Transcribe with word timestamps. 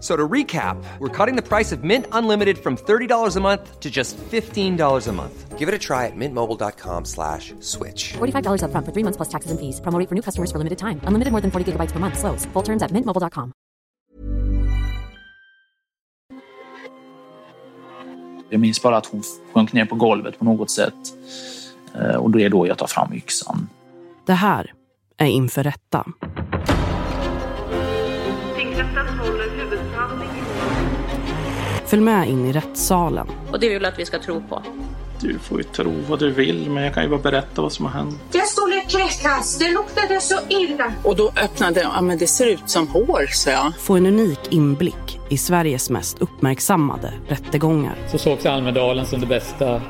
So 0.00 0.14
to 0.14 0.28
recap, 0.28 0.76
we're 1.00 1.08
cutting 1.08 1.36
the 1.36 1.42
price 1.42 1.72
of 1.72 1.82
Mint 1.82 2.06
Unlimited 2.12 2.58
from 2.58 2.76
$30 2.76 3.36
a 3.36 3.40
month 3.40 3.80
to 3.80 3.90
just 3.90 4.16
$15 4.30 5.08
a 5.08 5.12
month. 5.12 5.58
Give 5.58 5.68
it 5.68 5.74
a 5.74 5.78
try 5.78 6.04
at 6.06 6.12
mintmobile.com 6.14 7.04
slash 7.06 7.54
switch. 7.60 8.12
$45 8.18 8.60
upfront 8.62 8.84
for 8.84 8.92
three 8.92 9.02
months 9.02 9.16
plus 9.16 9.28
taxes 9.30 9.50
and 9.50 9.58
fees. 9.58 9.80
Promo 9.80 9.98
for 10.08 10.14
new 10.14 10.22
customers 10.22 10.52
for 10.52 10.58
limited 10.58 10.76
time. 10.78 11.00
Unlimited 11.08 11.32
more 11.32 11.40
than 11.40 11.50
40 11.50 11.72
gigabytes 11.72 11.92
per 11.92 11.98
month. 11.98 12.18
Slows. 12.18 12.44
Full 12.52 12.62
terms 12.62 12.82
at 12.82 12.92
mintmobile.com. 12.92 13.52
Jag 18.50 18.60
minns 18.60 18.82
bara 18.82 18.96
att 18.96 19.06
hon 19.06 19.22
sjönk 19.52 19.72
ner 19.72 19.84
på 19.86 19.94
golvet 19.94 20.38
på 20.38 20.44
något 20.44 20.70
sätt. 20.70 20.94
Eh, 21.94 22.16
Och 22.16 22.30
det 22.30 22.44
är 22.44 22.48
då 22.50 22.66
jag 22.66 22.78
tar 22.78 22.86
fram 22.86 23.12
yxan. 23.12 23.68
Det 24.26 24.32
här 24.34 24.72
är 25.16 25.26
Inför 25.26 25.62
rätta. 25.62 26.04
Tingsrätten 28.96 29.18
håller 29.18 29.50
huvudförhandling 29.50 30.28
Följ 31.86 32.02
med 32.02 32.28
in 32.28 32.46
i 32.46 32.52
rättssalen. 32.52 33.26
Och 33.52 33.60
det 33.60 33.68
vill 33.68 33.82
jag 33.82 33.92
att 33.92 33.98
vi 33.98 34.06
ska 34.06 34.18
tro 34.18 34.42
på. 34.48 34.62
Du 35.20 35.38
får 35.38 35.58
ju 35.58 35.64
tro 35.64 35.92
vad 36.08 36.18
du 36.18 36.30
vill, 36.30 36.70
men 36.70 36.84
jag 36.84 36.94
kan 36.94 37.02
ju 37.02 37.08
bara 37.08 37.20
berätta 37.20 37.62
vad 37.62 37.72
som 37.72 37.86
har 37.86 37.92
hänt. 37.92 38.14
Jag 38.32 38.48
skulle 38.48 38.80
kräkas, 38.80 39.58
det 39.58 39.72
luktade 39.72 40.20
så 40.20 40.34
illa. 40.48 40.92
Och 41.04 41.16
då 41.16 41.32
öppnade 41.44 41.80
jag, 41.80 41.92
ja 41.94 42.00
men 42.00 42.18
det 42.18 42.26
ser 42.26 42.46
ut 42.46 42.70
som 42.70 42.88
hår, 42.88 43.26
så 43.28 43.50
jag. 43.50 43.72
Få 43.78 43.96
en 43.96 44.06
unik 44.06 44.40
inblick 44.50 45.20
i 45.28 45.38
Sveriges 45.38 45.90
mest 45.90 46.18
uppmärksammade 46.18 47.12
rättegångar. 47.28 47.94
så 48.10 48.18
sågs 48.18 48.46
Almedalen 48.46 49.06
som 49.06 49.20
det 49.20 49.26
bästa 49.26 49.82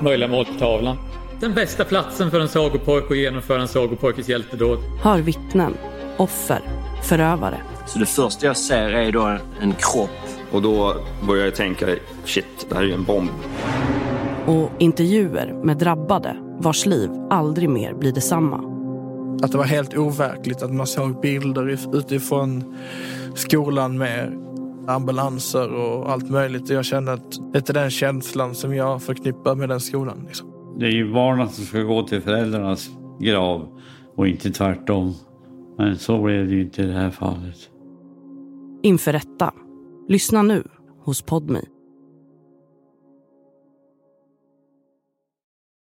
möjliga 0.00 0.28
måltavlan. 0.28 0.96
Den 1.40 1.54
bästa 1.54 1.84
platsen 1.84 2.30
för 2.30 2.40
en 2.40 2.48
sagopojke 2.48 3.14
att 3.14 3.18
genomföra 3.18 3.62
en 3.62 3.68
sagopojkes 3.68 4.28
hjältedåd. 4.28 4.78
Hör 5.02 5.18
vittnen, 5.18 5.74
offer, 6.20 6.60
förövare. 7.02 7.56
Så 7.86 7.98
det 7.98 8.06
första 8.06 8.46
jag 8.46 8.56
ser 8.56 8.88
är 8.90 9.12
då 9.12 9.38
en 9.60 9.72
kropp. 9.72 10.10
Och 10.52 10.62
då 10.62 10.94
börjar 11.26 11.44
jag 11.44 11.54
tänka, 11.54 11.86
shit, 12.24 12.66
det 12.68 12.74
här 12.74 12.82
är 12.82 12.86
ju 12.86 12.94
en 12.94 13.04
bomb. 13.04 13.30
Och 14.46 14.70
intervjuer 14.78 15.60
med 15.64 15.76
drabbade 15.76 16.36
vars 16.58 16.86
liv 16.86 17.10
aldrig 17.30 17.68
mer 17.70 17.94
blir 17.94 18.12
detsamma. 18.12 18.56
Att 19.42 19.52
det 19.52 19.58
var 19.58 19.64
helt 19.64 19.96
overkligt 19.96 20.62
att 20.62 20.72
man 20.72 20.86
såg 20.86 21.20
bilder 21.20 21.62
if- 21.62 21.96
utifrån 21.96 22.76
skolan 23.34 23.98
med 23.98 24.32
ambulanser 24.88 25.74
och 25.74 26.10
allt 26.12 26.30
möjligt. 26.30 26.70
Jag 26.70 26.84
kände 26.84 27.12
att 27.12 27.32
det 27.32 27.56
är 27.56 27.60
inte 27.60 27.72
den 27.72 27.90
känslan 27.90 28.54
som 28.54 28.74
jag 28.74 29.02
förknippar 29.02 29.54
med 29.54 29.68
den 29.68 29.80
skolan. 29.80 30.24
Liksom. 30.26 30.48
Det 30.78 30.86
är 30.86 30.90
ju 30.90 31.12
barnen 31.12 31.48
som 31.48 31.64
ska 31.64 31.78
gå 31.78 32.02
till 32.02 32.20
föräldrarnas 32.22 32.88
grav 33.20 33.68
och 34.16 34.28
inte 34.28 34.50
tvärtom. 34.50 35.14
Men 35.80 35.98
så 35.98 36.22
blev 36.22 36.48
det 36.48 36.54
ju 36.54 36.62
inte 36.62 36.82
i 36.82 36.86
det 36.86 36.92
här 36.92 37.10
fallet. 37.10 37.70
Inför 38.82 39.12
rätta. 39.12 39.54
Lyssna 40.08 40.42
nu 40.42 40.64
hos 41.04 41.22
Podmi. 41.22 41.60